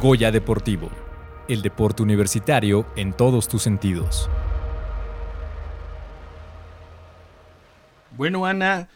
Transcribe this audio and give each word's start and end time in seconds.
Goya 0.00 0.30
Deportivo, 0.30 0.90
el 1.48 1.62
deporte 1.62 2.02
universitario 2.02 2.86
en 2.96 3.14
todos 3.14 3.48
tus 3.48 3.62
sentidos. 3.62 4.28
Bueno, 8.14 8.44
Ana, 8.44 8.90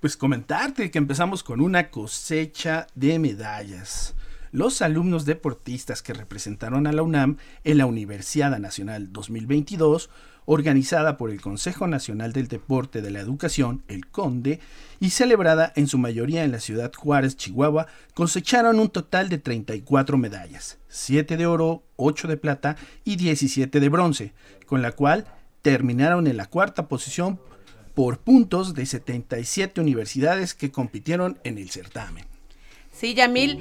pues 0.00 0.16
comentarte 0.16 0.90
que 0.90 0.96
empezamos 0.96 1.42
con 1.42 1.60
una 1.60 1.90
cosecha 1.90 2.86
de 2.94 3.18
medallas. 3.18 4.14
Los 4.50 4.80
alumnos 4.80 5.26
deportistas 5.26 6.02
que 6.02 6.14
representaron 6.14 6.86
a 6.86 6.92
la 6.92 7.02
UNAM 7.02 7.36
en 7.62 7.76
la 7.76 7.84
Universidad 7.84 8.58
Nacional 8.58 9.12
2022 9.12 10.08
organizada 10.46 11.16
por 11.16 11.30
el 11.30 11.40
Consejo 11.40 11.86
Nacional 11.86 12.32
del 12.32 12.48
Deporte 12.48 13.02
de 13.02 13.10
la 13.10 13.20
Educación, 13.20 13.82
el 13.88 14.06
CONDE, 14.06 14.60
y 15.00 15.10
celebrada 15.10 15.72
en 15.76 15.88
su 15.88 15.98
mayoría 15.98 16.44
en 16.44 16.52
la 16.52 16.60
ciudad 16.60 16.92
Juárez, 16.94 17.36
Chihuahua, 17.36 17.86
cosecharon 18.14 18.80
un 18.80 18.88
total 18.88 19.28
de 19.28 19.38
34 19.38 20.16
medallas, 20.16 20.78
7 20.88 21.36
de 21.36 21.46
oro, 21.46 21.82
8 21.96 22.28
de 22.28 22.36
plata 22.36 22.76
y 23.04 23.16
17 23.16 23.78
de 23.78 23.88
bronce, 23.88 24.32
con 24.66 24.80
la 24.80 24.92
cual 24.92 25.26
terminaron 25.62 26.26
en 26.26 26.36
la 26.36 26.46
cuarta 26.46 26.88
posición 26.88 27.40
por 27.94 28.18
puntos 28.20 28.74
de 28.74 28.86
77 28.86 29.80
universidades 29.80 30.54
que 30.54 30.70
compitieron 30.70 31.38
en 31.44 31.58
el 31.58 31.70
certamen. 31.70 32.24
Sí, 32.92 33.14
Yamil, 33.14 33.58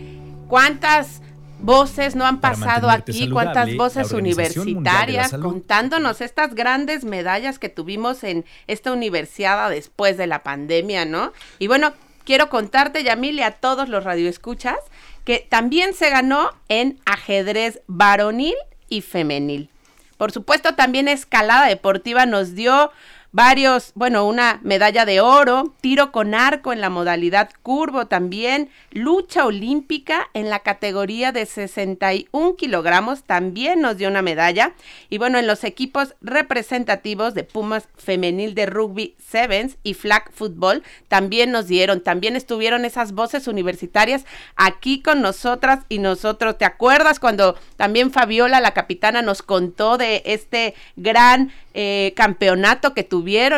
¿cuántas 0.48 1.22
voces 1.66 2.16
no 2.16 2.26
han 2.26 2.40
pasado 2.40 2.90
aquí, 2.90 3.30
cuántas 3.30 3.76
voces 3.76 4.12
universitarias 4.12 5.32
contándonos 5.34 6.22
estas 6.22 6.56
grandes 6.56 7.04
medallas 7.04 7.60
que 7.60 7.70
tuvimos 7.70 8.24
en 8.24 8.46
esta 8.68 8.92
universidad 8.92 9.70
después 9.70 10.18
de 10.18 10.28
la 10.28 10.44
pandemia, 10.44 11.06
¿no? 11.06 11.34
Y 11.60 11.68
bueno, 11.68 11.94
quiero 12.24 12.50
contarte, 12.50 13.04
Yamil, 13.04 13.40
y 13.40 13.44
a 13.44 13.52
todos 13.52 13.90
los 13.90 14.04
radioescuchas, 14.04 14.78
que 15.24 15.46
también 15.50 15.94
se 15.94 16.10
ganó 16.10 16.52
en 16.70 17.00
ajedrez 17.06 17.82
varonil 17.88 18.56
y 18.90 19.02
femenil. 19.02 19.70
Por 20.18 20.32
supuesto, 20.32 20.76
también 20.76 21.08
escalada 21.08 21.68
deportiva 21.68 22.26
nos 22.26 22.56
dio 22.56 22.92
varios, 23.36 23.92
bueno, 23.96 24.26
una 24.26 24.62
medalla 24.64 25.06
de 25.06 25.20
oro, 25.20 25.74
tiro 25.82 26.14
con 26.14 26.34
arco 26.34 26.72
en 26.72 26.80
la 26.80 26.90
modalidad 26.90 27.50
curvo 27.64 28.08
también, 28.08 28.70
lucha 28.92 29.46
olímpica 29.46 30.30
en 30.34 30.50
la 30.50 30.60
categoría 30.60 31.34
de 31.34 31.46
61 31.46 32.56
kilogramos 32.56 33.24
también 33.24 33.82
nos 33.82 33.98
dio 33.98 34.08
una 34.08 34.22
medalla. 34.22 34.72
Y 35.10 35.18
bueno, 35.18 35.38
en 35.38 35.48
los 35.48 35.66
equipos 35.66 36.16
representativos 36.22 37.34
de 37.34 37.44
Pumas 37.44 37.90
femenil 37.98 38.56
de 38.56 38.68
rugby 38.68 39.16
sevens 39.20 39.76
y 39.84 39.96
flag 39.96 40.32
football 40.32 40.82
también 41.10 41.52
nos 41.52 41.68
dieron, 41.68 42.00
también 42.00 42.38
estuvieron 42.38 42.86
esas 42.86 43.12
voces 43.12 43.50
universitarias 43.50 44.24
aquí 44.56 45.02
con 45.02 45.22
nosotras 45.22 45.82
y 45.90 46.00
nosotros. 46.00 46.58
¿Te 46.58 46.64
acuerdas 46.64 47.20
cuando 47.20 47.58
también 47.76 48.12
Fabiola, 48.12 48.62
la 48.62 48.74
capitana, 48.74 49.22
nos 49.22 49.42
contó 49.42 49.98
de 49.98 50.24
este 50.26 50.74
gran 50.96 51.52
eh, 51.74 52.14
campeonato 52.16 52.94
que 52.94 53.04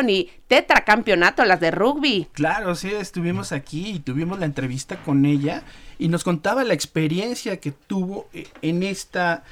y 0.08 0.30
tetracampeonato, 0.46 1.44
las 1.44 1.60
de 1.60 1.70
rugby. 1.70 2.28
Claro, 2.32 2.74
sí, 2.74 2.90
estuvimos 2.90 3.52
aquí 3.52 3.88
y 3.88 3.98
tuvimos 4.00 4.38
la 4.38 4.46
entrevista 4.46 4.96
con 5.02 5.26
ella 5.26 5.62
y 5.98 6.08
nos 6.08 6.24
contaba 6.24 6.64
la 6.64 6.74
experiencia 6.74 7.58
que 7.58 7.72
tuvo 7.72 8.28
eh, 8.32 8.46
en 8.62 8.82
esta, 8.82 9.44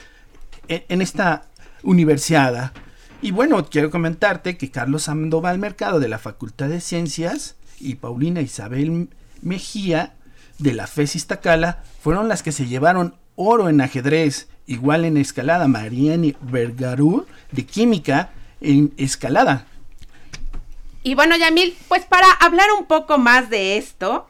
en 0.68 1.02
esta 1.02 1.46
universidad. 1.82 2.72
Y 3.22 3.30
bueno, 3.30 3.64
quiero 3.68 3.90
comentarte 3.90 4.56
que 4.56 4.70
Carlos 4.70 5.04
Sandoval 5.04 5.58
Mercado 5.58 6.00
de 6.00 6.08
la 6.08 6.18
Facultad 6.18 6.68
de 6.68 6.80
Ciencias 6.80 7.56
y 7.80 7.96
Paulina 7.96 8.40
Isabel 8.40 9.08
Mejía 9.42 10.14
de 10.58 10.74
la 10.74 10.86
FES 10.86 11.16
Iztacala 11.16 11.82
fueron 12.00 12.28
las 12.28 12.42
que 12.42 12.52
se 12.52 12.66
llevaron 12.66 13.14
oro 13.34 13.68
en 13.68 13.80
ajedrez, 13.80 14.48
igual 14.66 15.04
en 15.04 15.16
escalada 15.16 15.68
Mariani 15.68 16.36
Vergarú 16.40 17.26
de 17.52 17.64
Química 17.64 18.30
en 18.60 18.92
escalada. 18.96 19.66
Y 21.06 21.14
bueno, 21.14 21.36
Yamil, 21.36 21.78
pues 21.86 22.04
para 22.04 22.28
hablar 22.32 22.66
un 22.76 22.84
poco 22.84 23.16
más 23.16 23.48
de 23.48 23.76
esto, 23.76 24.26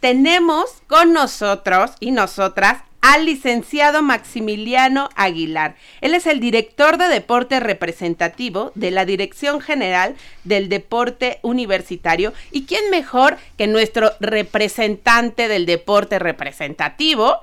tenemos 0.00 0.64
con 0.86 1.12
nosotros 1.12 1.90
y 2.00 2.10
nosotras 2.10 2.78
al 3.02 3.26
licenciado 3.26 4.00
Maximiliano 4.00 5.10
Aguilar. 5.14 5.76
Él 6.00 6.14
es 6.14 6.24
el 6.26 6.40
director 6.40 6.96
de 6.96 7.08
deporte 7.08 7.60
representativo 7.60 8.72
de 8.74 8.92
la 8.92 9.04
Dirección 9.04 9.60
General 9.60 10.16
del 10.44 10.70
Deporte 10.70 11.38
Universitario. 11.42 12.32
¿Y 12.50 12.64
quién 12.64 12.88
mejor 12.88 13.36
que 13.58 13.66
nuestro 13.66 14.12
representante 14.18 15.48
del 15.48 15.66
deporte 15.66 16.18
representativo? 16.18 17.42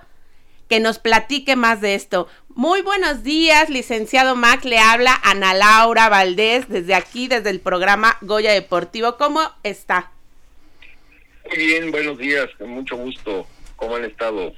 que 0.74 0.80
nos 0.80 0.98
platique 0.98 1.56
más 1.56 1.82
de 1.82 1.94
esto. 1.94 2.28
Muy 2.56 2.84
buenos 2.84 3.24
días, 3.24 3.72
licenciado 3.72 4.36
Mac. 4.36 4.64
Le 4.64 4.78
habla 4.78 5.20
Ana 5.24 5.56
Laura 5.56 6.08
Valdés 6.08 6.70
desde 6.70 6.94
aquí, 6.94 7.28
desde 7.28 7.50
el 7.50 7.60
programa 7.60 8.16
Goya 8.22 8.52
Deportivo. 8.52 9.18
¿Cómo 9.18 9.42
está? 9.64 10.12
Muy 11.50 11.58
bien, 11.58 11.90
buenos 11.90 12.16
días, 12.20 12.48
con 12.60 12.70
mucho 12.70 12.96
gusto. 12.96 13.48
¿Cómo 13.76 13.96
han 13.96 14.06
estado? 14.06 14.54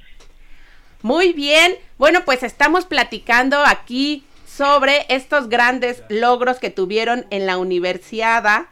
Muy 1.00 1.32
bien. 1.32 1.74
Bueno, 1.96 2.22
pues 2.26 2.42
estamos 2.42 2.84
platicando 2.84 3.64
aquí 3.64 4.24
sobre 4.46 5.06
estos 5.08 5.48
grandes 5.48 6.02
logros 6.10 6.58
que 6.58 6.68
tuvieron 6.68 7.24
en 7.30 7.46
la 7.46 7.56
universidad, 7.56 8.66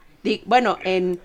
bueno, 0.45 0.77
en 0.85 1.19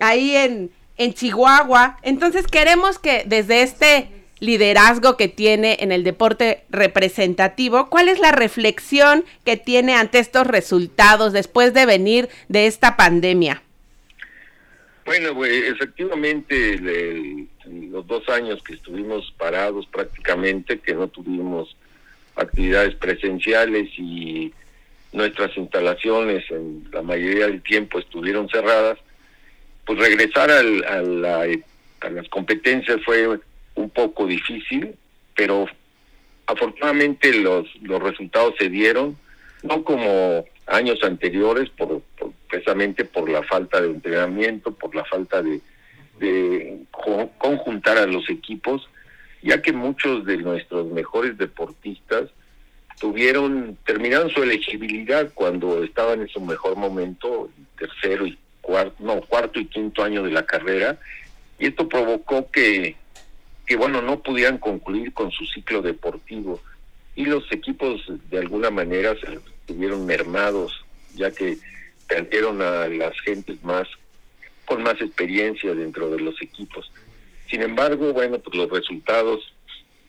ahí 0.00 0.34
en, 0.34 0.70
en 0.96 1.12
Chihuahua. 1.12 1.98
Entonces 2.00 2.46
queremos 2.46 2.98
que 2.98 3.24
desde 3.26 3.60
este 3.60 4.15
liderazgo 4.38 5.16
que 5.16 5.28
tiene 5.28 5.78
en 5.80 5.92
el 5.92 6.04
deporte 6.04 6.64
representativo, 6.68 7.88
¿cuál 7.88 8.08
es 8.08 8.18
la 8.18 8.32
reflexión 8.32 9.24
que 9.44 9.56
tiene 9.56 9.94
ante 9.94 10.18
estos 10.18 10.46
resultados 10.46 11.32
después 11.32 11.72
de 11.72 11.86
venir 11.86 12.28
de 12.48 12.66
esta 12.66 12.96
pandemia? 12.96 13.62
Bueno, 15.06 15.34
pues, 15.34 15.52
efectivamente, 15.70 16.80
los 17.90 18.06
dos 18.06 18.28
años 18.28 18.62
que 18.62 18.74
estuvimos 18.74 19.32
parados 19.38 19.86
prácticamente, 19.86 20.80
que 20.80 20.94
no 20.94 21.08
tuvimos 21.08 21.76
actividades 22.34 22.94
presenciales 22.96 23.88
y 23.96 24.52
nuestras 25.12 25.56
instalaciones 25.56 26.44
en 26.50 26.88
la 26.92 27.02
mayoría 27.02 27.46
del 27.46 27.62
tiempo 27.62 27.98
estuvieron 27.98 28.48
cerradas, 28.48 28.98
pues 29.86 29.98
regresar 29.98 30.50
al, 30.50 31.24
a, 31.24 31.44
a 32.00 32.10
las 32.10 32.28
competencias 32.28 32.98
fue 33.04 33.38
un 33.76 33.90
poco 33.90 34.26
difícil, 34.26 34.94
pero 35.34 35.66
afortunadamente 36.46 37.32
los, 37.34 37.66
los 37.82 38.02
resultados 38.02 38.54
se 38.58 38.68
dieron, 38.68 39.16
no 39.62 39.84
como 39.84 40.44
años 40.66 41.02
anteriores, 41.02 41.70
por, 41.70 42.02
precisamente 42.48 43.04
por 43.04 43.30
la 43.30 43.42
falta 43.42 43.80
de 43.80 43.88
entrenamiento, 43.88 44.72
por 44.72 44.94
la 44.94 45.04
falta 45.04 45.42
de, 45.42 45.60
de 46.18 46.80
conjuntar 47.38 47.98
a 47.98 48.06
los 48.06 48.28
equipos, 48.28 48.88
ya 49.42 49.62
que 49.62 49.72
muchos 49.72 50.24
de 50.24 50.38
nuestros 50.38 50.86
mejores 50.90 51.38
deportistas 51.38 52.30
tuvieron, 52.98 53.76
terminaron 53.84 54.30
su 54.30 54.42
elegibilidad 54.42 55.30
cuando 55.34 55.82
estaban 55.84 56.22
en 56.22 56.28
su 56.28 56.40
mejor 56.40 56.76
momento, 56.76 57.50
tercero 57.78 58.26
y 58.26 58.38
cuarto, 58.60 58.96
no, 58.98 59.20
cuarto 59.20 59.60
y 59.60 59.66
quinto 59.66 60.02
año 60.02 60.22
de 60.22 60.30
la 60.30 60.46
carrera, 60.46 60.98
y 61.58 61.66
esto 61.66 61.88
provocó 61.88 62.50
que 62.50 62.96
que 63.66 63.76
bueno, 63.76 64.00
no 64.00 64.22
pudieran 64.22 64.58
concluir 64.58 65.12
con 65.12 65.30
su 65.30 65.44
ciclo 65.46 65.82
deportivo 65.82 66.60
y 67.16 67.24
los 67.24 67.50
equipos 67.50 68.00
de 68.30 68.38
alguna 68.38 68.70
manera 68.70 69.14
se 69.18 69.34
estuvieron 69.34 70.06
mermados 70.06 70.84
ya 71.14 71.30
que 71.30 71.58
perdieron 72.06 72.62
a 72.62 72.86
las 72.88 73.18
gentes 73.20 73.62
más 73.64 73.88
con 74.64 74.82
más 74.82 75.00
experiencia 75.00 75.74
dentro 75.74 76.10
de 76.10 76.20
los 76.20 76.40
equipos. 76.42 76.90
Sin 77.48 77.62
embargo, 77.62 78.12
bueno, 78.12 78.38
pues 78.40 78.56
los 78.56 78.68
resultados 78.68 79.52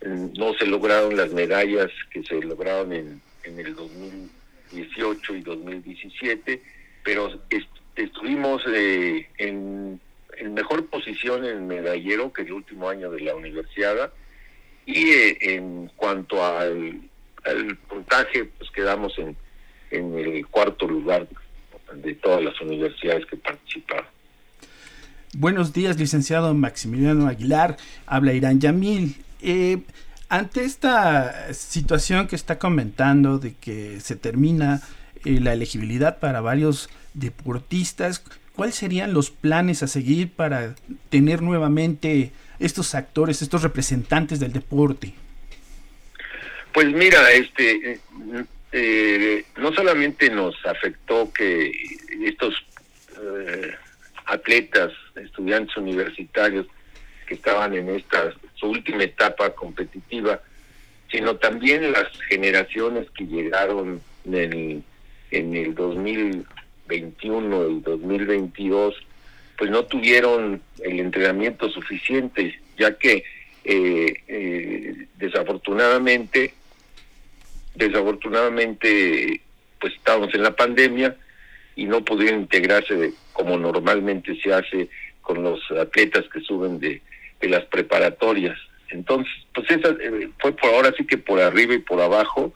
mm, 0.05 0.33
no 0.37 0.53
se 0.55 0.65
lograron 0.65 1.15
las 1.15 1.31
medallas 1.31 1.89
que 2.11 2.23
se 2.23 2.41
lograron 2.41 2.91
en, 2.91 3.21
en 3.43 3.59
el 3.59 3.75
2018 3.75 5.35
y 5.35 5.41
2017, 5.41 6.61
pero 7.03 7.39
estuvimos 7.95 8.63
eh, 8.67 9.27
en 9.37 9.99
en 10.39 10.53
mejor 10.53 10.85
posición 10.87 11.45
en 11.45 11.67
medallero 11.67 12.31
que 12.31 12.43
el 12.43 12.53
último 12.53 12.89
año 12.89 13.11
de 13.11 13.21
la 13.21 13.35
universidad 13.35 14.11
y 14.85 15.09
eh, 15.09 15.37
en 15.41 15.91
cuanto 15.95 16.45
al, 16.45 17.01
puntaje 17.87 18.45
pues 18.57 18.69
quedamos 18.71 19.17
en, 19.17 19.35
en 19.91 20.17
el 20.17 20.45
cuarto 20.47 20.87
lugar 20.87 21.27
de 21.93 22.13
todas 22.15 22.43
las 22.43 22.59
universidades 22.59 23.25
que 23.25 23.37
participaron. 23.37 24.05
Buenos 25.33 25.71
días, 25.71 25.97
licenciado 25.97 26.53
Maximiliano 26.53 27.27
Aguilar. 27.27 27.77
Habla 28.05 28.33
Irán 28.33 28.59
Yamil. 28.59 29.15
Eh, 29.41 29.79
ante 30.29 30.63
esta 30.63 31.53
situación 31.53 32.27
que 32.27 32.35
está 32.35 32.59
comentando 32.59 33.39
de 33.39 33.53
que 33.53 33.99
se 33.99 34.15
termina 34.15 34.81
eh, 35.25 35.39
la 35.39 35.53
elegibilidad 35.53 36.19
para 36.19 36.41
varios 36.41 36.89
deportistas, 37.13 38.23
¿cuáles 38.57 38.75
serían 38.75 39.13
los 39.13 39.29
planes 39.29 39.83
a 39.83 39.87
seguir 39.87 40.31
para 40.31 40.75
tener 41.09 41.41
nuevamente 41.41 42.31
estos 42.59 42.95
actores, 42.95 43.41
estos 43.41 43.61
representantes 43.61 44.39
del 44.39 44.51
deporte? 44.51 45.13
Pues 46.73 46.87
mira, 46.87 47.31
este, 47.31 47.99
eh, 48.71 49.45
no 49.57 49.71
solamente 49.73 50.29
nos 50.29 50.55
afectó 50.65 51.31
que 51.31 51.71
estos 52.25 52.55
eh, 53.21 53.71
atletas, 54.25 54.91
estudiantes 55.15 55.77
universitarios 55.77 56.65
que 57.27 57.35
estaban 57.35 57.75
en 57.75 57.89
esta 57.89 58.33
su 58.55 58.67
última 58.67 59.03
etapa 59.03 59.51
competitiva, 59.51 60.41
sino 61.11 61.35
también 61.35 61.91
las 61.91 62.07
generaciones 62.27 63.07
que 63.11 63.25
llegaron 63.25 64.01
en 64.25 64.33
el, 64.35 64.83
en 65.29 65.55
el 65.55 65.75
2021, 66.87 67.61
el 67.63 67.81
2022, 67.81 68.95
pues 69.57 69.71
no 69.71 69.85
tuvieron 69.85 70.61
el 70.83 70.99
entrenamiento 70.99 71.69
suficiente, 71.69 72.59
ya 72.77 72.97
que 72.97 73.23
eh, 73.63 74.13
eh, 74.27 75.07
desafortunadamente, 75.17 76.53
desafortunadamente, 77.75 79.41
pues 79.79 79.93
estábamos 79.93 80.33
en 80.33 80.43
la 80.43 80.55
pandemia 80.55 81.15
y 81.75 81.85
no 81.85 82.03
pudieron 82.03 82.41
integrarse 82.41 83.13
como 83.33 83.57
normalmente 83.57 84.39
se 84.41 84.53
hace 84.53 84.89
con 85.21 85.43
los 85.43 85.59
atletas 85.71 86.25
que 86.31 86.41
suben 86.41 86.79
de, 86.79 87.01
de 87.41 87.49
las 87.49 87.65
preparatorias. 87.65 88.57
Entonces, 88.89 89.31
pues 89.53 89.69
esa 89.69 89.89
eh, 89.89 90.29
fue 90.39 90.53
por 90.53 90.73
ahora 90.73 90.93
sí 90.97 91.05
que 91.05 91.17
por 91.17 91.39
arriba 91.39 91.73
y 91.73 91.79
por 91.79 92.01
abajo, 92.01 92.53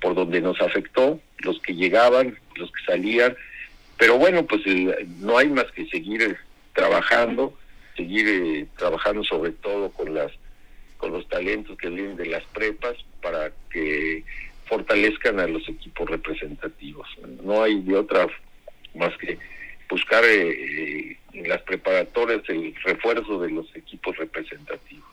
por 0.00 0.14
donde 0.14 0.40
nos 0.40 0.60
afectó, 0.60 1.20
los 1.38 1.58
que 1.60 1.74
llegaban, 1.74 2.38
los 2.56 2.70
que 2.70 2.84
salían, 2.86 3.36
pero 3.96 4.18
bueno, 4.18 4.44
pues 4.44 4.62
no 5.18 5.38
hay 5.38 5.48
más 5.48 5.66
que 5.72 5.86
seguir 5.86 6.22
eh, 6.22 6.36
trabajando, 6.72 7.56
seguir 7.96 8.26
eh, 8.28 8.66
trabajando 8.76 9.24
sobre 9.24 9.52
todo 9.52 9.90
con 9.90 10.14
las 10.14 10.32
con 10.98 11.12
los 11.12 11.28
talentos 11.28 11.76
que 11.76 11.90
vienen 11.90 12.16
de 12.16 12.26
las 12.26 12.44
prepas 12.44 12.96
para 13.20 13.52
que 13.70 14.24
fortalezcan 14.66 15.38
a 15.38 15.46
los 15.46 15.68
equipos 15.68 16.08
representativos. 16.08 17.06
No 17.42 17.62
hay 17.62 17.80
de 17.82 17.96
otra 17.96 18.26
más 18.94 19.14
que 19.18 19.36
buscar 19.90 20.24
en 20.24 21.48
las 21.48 21.60
preparatorias 21.62 22.42
el 22.48 22.74
refuerzo 22.84 23.38
de 23.40 23.50
los 23.50 23.66
equipos 23.76 24.16
representativos. 24.16 25.04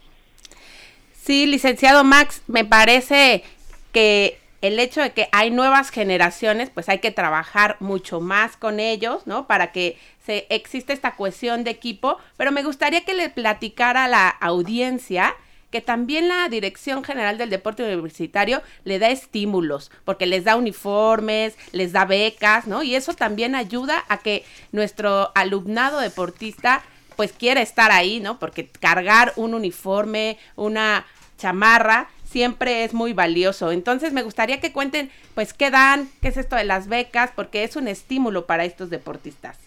Sí, 1.22 1.46
licenciado 1.46 2.04
Max, 2.04 2.42
me 2.48 2.66
parece 2.66 3.44
que 3.92 4.41
el 4.62 4.80
hecho 4.80 5.02
de 5.02 5.12
que 5.12 5.28
hay 5.32 5.50
nuevas 5.50 5.90
generaciones, 5.90 6.70
pues 6.70 6.88
hay 6.88 7.00
que 7.00 7.12
trabajar 7.12 7.78
mucho 7.80 8.22
más 8.22 8.58
con 8.58 8.80
ellos, 8.80 9.26
¿no? 9.26 9.48
Para 9.48 9.72
que 9.72 9.98
se 10.26 10.46
existe 10.50 10.94
esta 10.94 11.16
cohesión 11.16 11.64
de 11.64 11.72
equipo, 11.72 12.18
pero 12.38 12.52
me 12.52 12.64
gustaría 12.64 13.04
que 13.04 13.14
le 13.14 13.30
platicara 13.30 14.06
a 14.06 14.08
la 14.08 14.30
audiencia 14.30 15.36
que 15.72 15.82
también 15.82 16.28
la 16.28 16.50
Dirección 16.50 17.04
General 17.04 17.38
del 17.38 17.50
Deporte 17.50 17.84
Universitario 17.84 18.62
le 18.84 19.00
da 19.00 19.10
estímulos, 19.10 19.90
porque 20.04 20.26
les 20.26 20.44
da 20.44 20.58
uniformes, 20.58 21.56
les 21.72 21.94
da 21.94 22.06
becas, 22.06 22.68
¿no? 22.68 22.84
Y 22.84 22.96
eso 22.96 23.14
también 23.14 23.56
ayuda 23.56 24.04
a 24.10 24.18
que 24.18 24.44
nuestro 24.74 25.32
alumnado 25.34 26.00
deportista 26.00 26.84
pues 27.16 27.32
quiere 27.32 27.62
estar 27.62 27.92
ahí, 27.92 28.20
¿no? 28.20 28.38
Porque 28.38 28.68
cargar 28.68 29.34
un 29.38 29.54
uniforme, 29.54 30.38
una 30.56 31.06
chamarra, 31.38 32.10
siempre 32.32 32.84
es 32.84 32.94
muy 32.94 33.14
valioso. 33.14 33.72
Entonces 33.72 34.14
me 34.14 34.24
gustaría 34.24 34.62
que 34.62 34.72
cuenten, 34.72 35.12
pues, 35.36 35.54
qué 35.54 35.70
dan, 35.70 36.10
qué 36.22 36.30
es 36.30 36.38
esto 36.38 36.56
de 36.56 36.64
las 36.64 36.88
becas, 36.88 37.32
porque 37.36 37.64
es 37.64 37.76
un 37.76 37.88
estímulo 37.88 38.46
para 38.46 38.66
estos 38.66 38.90
deportistas. 38.90 39.60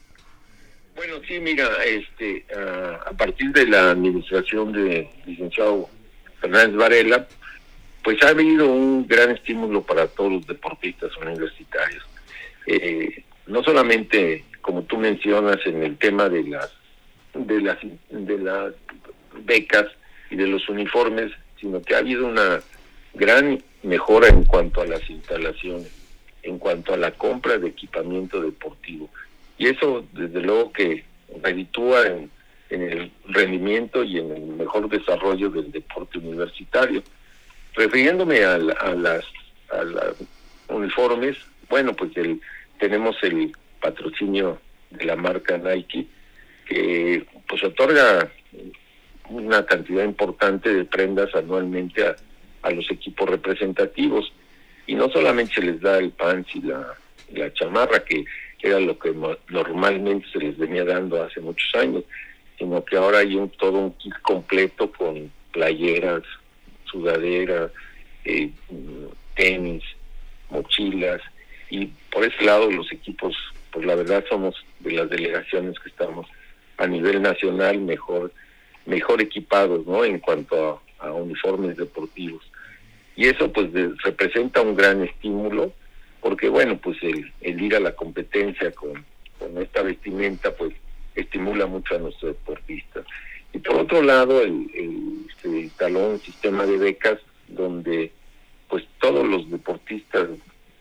Bueno, 0.96 1.16
sí, 1.26 1.38
mira, 1.40 1.69
este, 1.84 2.46
a 2.55 3.11
partir 3.12 3.52
de 3.52 3.66
la 3.66 3.90
administración 3.90 4.72
de 4.72 5.11
licenciado 5.26 5.88
Fernández 6.40 6.76
Varela, 6.76 7.26
pues 8.02 8.22
ha 8.22 8.28
habido 8.28 8.70
un 8.70 9.06
gran 9.06 9.31
estímulo 9.31 9.82
para 9.82 10.06
todos 10.06 10.32
los 10.32 10.46
deportistas 10.46 11.11
universitarios. 11.16 12.05
Eh, 12.66 13.25
no 13.46 13.62
solamente, 13.62 14.44
como 14.61 14.82
tú 14.84 14.96
mencionas, 14.96 15.58
en 15.66 15.82
el 15.82 15.96
tema 15.99 16.28
de 16.28 16.44
las 16.44 16.72
de 17.34 17.61
las, 17.61 17.78
de 18.11 18.38
las 18.38 18.75
becas 19.44 19.87
y 20.31 20.37
de 20.37 20.46
los 20.46 20.69
uniformes, 20.69 21.32
sino 21.64 21.81
que 21.81 21.94
ha 21.94 21.99
habido 21.99 22.26
una 22.26 22.61
gran 23.14 23.62
mejora 23.82 24.28
en 24.28 24.44
cuanto 24.44 24.82
a 24.82 24.87
las 24.87 25.08
instalaciones, 25.08 25.90
en 26.43 26.58
cuanto 26.58 26.93
a 26.93 26.99
la 26.99 27.12
compra 27.12 27.56
de 27.56 27.69
equipamiento 27.69 28.38
deportivo. 28.43 29.08
Y 29.56 29.69
eso, 29.69 30.05
desde 30.12 30.43
luego, 30.43 30.75
que 30.75 31.05
reditúa 31.43 32.06
en, 32.06 32.31
el 32.69 33.11
rendimiento 33.28 34.05
y 34.05 34.19
en 34.19 34.31
el 34.32 34.43
mejor 34.43 34.90
desarrollo 34.90 35.49
del 35.49 35.72
deporte 35.72 36.19
universitario. 36.19 37.02
Refiriéndome 37.75 38.44
a 38.44 38.58
las 38.58 39.25
uniformes, 40.69 41.38
bueno, 41.70 41.94
pues 41.94 42.14
el, 42.19 42.43
tenemos 42.78 43.16
el 43.22 43.56
patrocinio 43.81 44.61
de 44.90 45.05
la 45.06 45.16
marca 45.16 45.56
Nike, 45.56 46.06
que 46.66 47.25
pues 47.49 47.64
otorga 47.64 48.31
una 49.29 49.65
cantidad 49.65 50.05
importante 50.05 50.73
de 50.73 50.85
prendas 50.85 51.35
anualmente 51.35 52.06
a, 52.06 52.17
a 52.62 52.71
los 52.71 52.91
equipos 52.91 53.29
representativos. 53.29 54.32
Y 54.87 54.94
no 54.94 55.09
solamente 55.11 55.55
se 55.55 55.62
les 55.62 55.81
da 55.81 55.99
el 55.99 56.11
pants 56.11 56.55
y 56.55 56.61
la, 56.61 56.94
la 57.32 57.53
chamarra 57.53 58.05
que 58.05 58.25
era 58.61 58.81
lo 58.81 58.99
que 58.99 59.15
normalmente 59.49 60.26
se 60.32 60.38
les 60.38 60.56
venía 60.56 60.85
dando 60.85 61.23
hace 61.23 61.41
muchos 61.41 61.75
años 61.75 62.05
sino 62.59 62.85
que 62.85 62.97
ahora 62.97 63.19
hay 63.19 63.35
un 63.35 63.50
todo 63.50 63.79
un 63.79 63.93
kit 63.93 64.15
completo 64.23 64.91
con 64.93 65.31
playeras 65.53 66.23
sudaderas 66.85 67.71
eh, 68.25 68.50
tenis 69.35 69.82
mochilas. 70.50 71.21
Y 71.71 71.87
por 72.11 72.25
ese 72.25 72.44
lado 72.44 72.71
los 72.71 72.91
equipos 72.93 73.37
pues 73.73 73.85
la 73.87 73.97
verdad 73.97 74.25
somos 74.29 74.55
de 74.81 74.93
las 74.93 75.11
delegaciones 75.11 75.79
que 75.81 75.88
estamos 75.88 76.26
a 76.76 76.87
nivel 76.87 77.23
nacional 77.23 77.81
mejor 77.81 78.32
mejor 78.86 79.22
equipados 79.22 79.86
no 79.86 80.04
en 80.04 80.19
cuanto 80.19 80.81
a, 80.98 81.12
uniformes 81.12 81.76
deportivos. 81.76 82.42
Y 83.14 83.26
eso 83.26 83.52
pues 83.52 83.69
representa 84.02 84.62
un 84.62 84.75
gran 84.75 85.02
estímulo 85.02 85.72
porque 86.20 86.48
bueno 86.48 86.78
pues 86.78 86.96
el, 87.02 87.31
el 87.42 87.60
ir 87.60 87.76
a 87.76 87.81
la 87.81 87.94
competencia 87.94 88.70
con, 88.72 89.04
con 89.38 89.58
esta 89.60 89.82
vestimenta 89.82 90.54
pues 90.54 90.72
estimula 91.14 91.66
mucho 91.66 91.94
a 91.94 91.98
nuestros 91.98 92.36
deportistas. 92.36 93.04
Y 93.52 93.58
por 93.58 93.76
otro 93.76 94.02
lado 94.02 94.40
el, 94.40 94.70
el, 94.75 95.26
el 95.44 95.70
talón 95.72 96.19
sistema 96.20 96.64
de 96.64 96.78
becas 96.78 97.19
donde 97.48 98.10
pues 98.69 98.84
todos 98.98 99.28
los 99.28 99.50
deportistas 99.50 100.28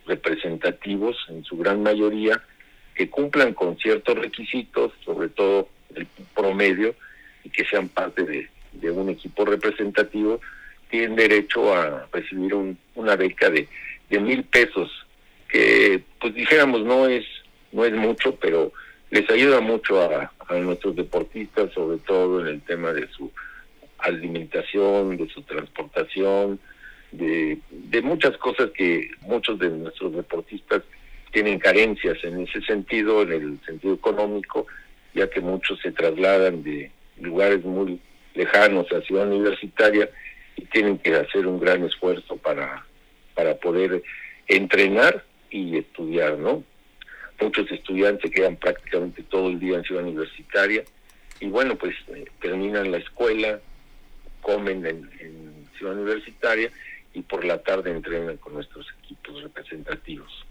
representativos 0.06 1.18
en 1.30 1.44
su 1.44 1.58
gran 1.58 1.84
mayoría 1.84 2.42
que 2.96 3.10
cumplan 3.10 3.54
con 3.54 3.78
ciertos 3.78 4.18
requisitos 4.18 4.94
sobre 5.04 5.30
todo 5.30 5.68
el 5.96 6.08
promedio 6.34 6.96
y 7.44 7.50
que 7.50 7.66
sean 7.66 7.90
parte 7.90 8.24
de, 8.24 8.92
un 8.92 9.10
equipo 9.10 9.46
representativo, 9.46 10.42
tienen 10.90 11.16
derecho 11.16 11.74
a 11.74 12.08
recibir 12.12 12.54
una 12.96 13.16
beca 13.16 13.50
de, 13.50 13.68
mil 14.10 14.44
pesos, 14.44 14.92
que 15.48 16.04
pues 16.20 16.36
dijéramos 16.36 16.82
no 16.84 17.08
es, 17.08 17.26
no 17.72 17.84
es 17.84 17.94
mucho, 17.94 18.36
pero 18.36 18.72
les 19.10 19.28
ayuda 19.30 19.60
mucho 19.60 20.02
a, 20.02 20.32
a 20.48 20.54
nuestros 20.56 20.96
deportistas, 20.96 21.72
sobre 21.74 21.98
todo 22.00 22.42
en 22.42 22.48
el 22.48 22.62
tema 22.62 22.94
de 22.94 23.08
su 23.10 23.32
alimentación, 23.98 25.18
de 25.18 25.28
su 25.30 25.42
transportación, 25.44 26.60
de, 27.12 27.58
de 27.70 28.02
muchas 28.02 28.38
cosas 28.38 28.70
que 28.72 29.10
muchos 29.22 29.58
de 29.60 29.70
nuestros 29.70 30.14
deportistas 30.16 30.84
tienen 31.32 31.60
carencias 31.60 32.18
en 32.24 32.42
ese 32.42 32.62
sentido, 32.62 33.24
en 33.24 33.32
el 33.32 33.60
sentido 33.66 33.96
económico, 33.96 34.68
ya 35.14 35.30
que 35.30 35.42
muchos 35.42 35.80
se 35.82 35.92
trasladan 35.92 36.64
de 36.64 36.92
lugares 37.24 37.64
muy 37.64 38.00
lejanos 38.36 38.92
a 38.92 39.02
Ciudad 39.02 39.28
Universitaria 39.28 40.10
y 40.56 40.66
tienen 40.66 40.98
que 40.98 41.16
hacer 41.16 41.48
un 41.48 41.60
gran 41.60 41.84
esfuerzo 41.84 42.38
para, 42.38 42.86
para 43.34 43.56
poder 43.56 44.04
entrenar 44.48 45.24
y 45.50 45.78
estudiar, 45.78 46.38
¿no? 46.38 46.64
Muchos 47.40 47.72
estudiantes 47.72 48.32
quedan 48.32 48.56
prácticamente 48.56 49.24
todo 49.24 49.50
el 49.50 49.60
día 49.60 49.78
en 49.78 49.84
Ciudad 49.84 50.04
Universitaria 50.04 50.84
y 51.40 51.48
bueno, 51.48 51.76
pues 51.76 51.96
eh, 52.16 52.26
terminan 52.42 52.92
la 52.92 52.98
escuela, 52.98 53.60
comen 54.42 54.86
en, 54.86 55.10
en 55.20 55.68
Ciudad 55.78 55.96
Universitaria 55.96 56.72
y 57.14 57.22
por 57.22 57.44
la 57.44 57.62
tarde 57.62 57.92
entrenan 57.92 58.38
con 58.38 58.54
nuestros 58.54 58.88
equipos 59.04 59.42
representativos. 59.44 60.46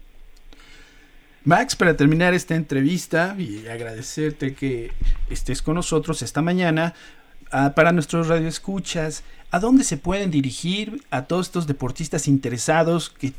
Max, 1.45 1.75
para 1.75 1.97
terminar 1.97 2.33
esta 2.33 2.55
entrevista 2.55 3.35
y 3.37 3.67
agradecerte 3.67 4.55
que 4.55 4.91
estés 5.29 5.61
con 5.61 5.75
nosotros 5.75 6.21
esta 6.21 6.41
mañana, 6.41 6.93
ah, 7.51 7.73
para 7.75 7.91
nuestros 7.91 8.29
radioescuchas, 8.29 9.25
¿a 9.51 9.59
dónde 9.59 9.83
se 9.83 9.97
pueden 9.97 10.31
dirigir 10.31 11.01
a 11.11 11.25
todos 11.25 11.47
estos 11.47 11.67
deportistas 11.67 12.29
interesados 12.29 13.09
que, 13.09 13.33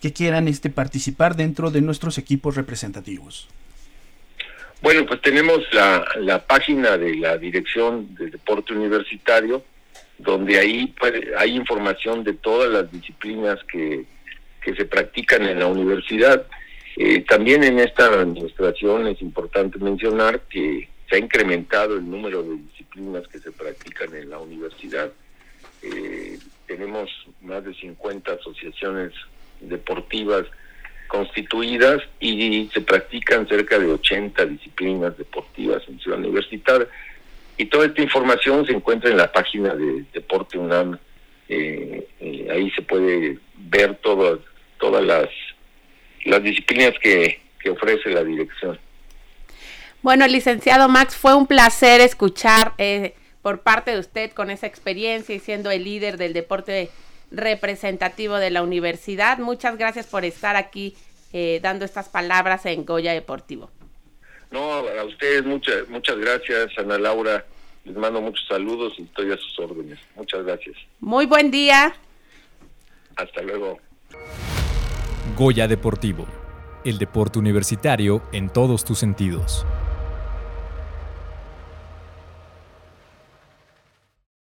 que 0.00 0.14
quieran 0.14 0.48
este, 0.48 0.70
participar 0.70 1.36
dentro 1.36 1.70
de 1.70 1.82
nuestros 1.82 2.16
equipos 2.16 2.56
representativos? 2.56 3.48
Bueno, 4.80 5.04
pues 5.04 5.20
tenemos 5.20 5.60
la, 5.72 6.06
la 6.20 6.44
página 6.44 6.96
de 6.96 7.16
la 7.16 7.36
Dirección 7.36 8.14
de 8.14 8.30
Deporte 8.30 8.72
Universitario, 8.72 9.62
donde 10.16 10.58
ahí 10.58 10.94
hay 11.36 11.54
información 11.54 12.24
de 12.24 12.32
todas 12.32 12.70
las 12.70 12.90
disciplinas 12.90 13.58
que, 13.70 14.06
que 14.62 14.74
se 14.74 14.86
practican 14.86 15.42
en 15.42 15.58
la 15.58 15.66
universidad. 15.66 16.46
Eh, 16.96 17.24
también 17.28 17.64
en 17.64 17.78
esta 17.78 18.06
administración 18.06 19.06
es 19.06 19.22
importante 19.22 19.78
mencionar 19.78 20.40
que 20.42 20.88
se 21.08 21.16
ha 21.16 21.18
incrementado 21.18 21.96
el 21.96 22.08
número 22.08 22.42
de 22.42 22.56
disciplinas 22.56 23.26
que 23.28 23.38
se 23.38 23.52
practican 23.52 24.14
en 24.14 24.30
la 24.30 24.38
universidad. 24.38 25.10
Eh, 25.82 26.38
tenemos 26.66 27.10
más 27.40 27.64
de 27.64 27.74
50 27.74 28.32
asociaciones 28.32 29.12
deportivas 29.60 30.44
constituidas 31.08 32.02
y 32.20 32.70
se 32.72 32.80
practican 32.80 33.46
cerca 33.46 33.78
de 33.78 33.86
80 33.86 34.46
disciplinas 34.46 35.16
deportivas 35.18 35.82
en 35.88 35.98
Ciudad 36.00 36.18
Universitaria. 36.18 36.88
Y 37.58 37.66
toda 37.66 37.86
esta 37.86 38.02
información 38.02 38.64
se 38.64 38.72
encuentra 38.72 39.10
en 39.10 39.18
la 39.18 39.30
página 39.30 39.74
de 39.74 40.04
Deporte 40.12 40.56
UNAM. 40.56 40.98
Eh, 41.48 42.08
eh, 42.20 42.48
ahí 42.50 42.70
se 42.70 42.82
puede 42.82 43.38
ver 43.56 43.96
todas 43.96 44.38
todas 44.82 45.04
las, 45.04 45.28
las 46.24 46.42
disciplinas 46.42 46.94
que, 47.00 47.40
que 47.58 47.70
ofrece 47.70 48.10
la 48.10 48.24
dirección. 48.24 48.78
Bueno, 50.02 50.26
licenciado 50.26 50.88
Max, 50.88 51.16
fue 51.16 51.34
un 51.34 51.46
placer 51.46 52.00
escuchar 52.00 52.74
eh, 52.78 53.14
por 53.40 53.60
parte 53.60 53.92
de 53.92 54.00
usted 54.00 54.32
con 54.32 54.50
esa 54.50 54.66
experiencia 54.66 55.34
y 55.34 55.38
siendo 55.38 55.70
el 55.70 55.84
líder 55.84 56.16
del 56.16 56.32
deporte 56.32 56.90
representativo 57.30 58.36
de 58.36 58.50
la 58.50 58.62
universidad. 58.62 59.38
Muchas 59.38 59.78
gracias 59.78 60.06
por 60.06 60.24
estar 60.24 60.56
aquí 60.56 60.96
eh, 61.32 61.60
dando 61.62 61.84
estas 61.84 62.08
palabras 62.08 62.66
en 62.66 62.84
Goya 62.84 63.12
Deportivo. 63.12 63.70
No, 64.50 64.60
a 64.60 65.04
ustedes 65.04 65.44
muchas 65.44 65.88
muchas 65.88 66.18
gracias, 66.18 66.70
Ana 66.76 66.98
Laura. 66.98 67.44
Les 67.84 67.96
mando 67.96 68.20
muchos 68.20 68.46
saludos 68.46 68.92
y 68.98 69.02
estoy 69.02 69.32
a 69.32 69.36
sus 69.36 69.58
órdenes. 69.58 69.98
Muchas 70.14 70.44
gracias. 70.44 70.76
Muy 71.00 71.26
buen 71.26 71.50
día. 71.50 71.94
Hasta 73.16 73.42
luego. 73.42 73.80
Goya 75.42 75.66
Deportivo, 75.66 76.24
el 76.84 76.98
deporte 76.98 77.40
universitario 77.40 78.22
en 78.30 78.48
todos 78.48 78.84
tus 78.84 79.00
sentidos. 79.00 79.66